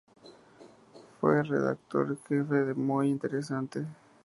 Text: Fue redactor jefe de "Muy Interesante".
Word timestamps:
Fue 1.19 1.43
redactor 1.43 2.17
jefe 2.27 2.55
de 2.55 2.73
"Muy 2.73 3.07
Interesante". 3.07 3.85